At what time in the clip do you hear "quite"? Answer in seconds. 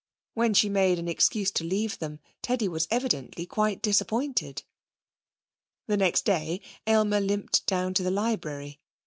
3.45-3.83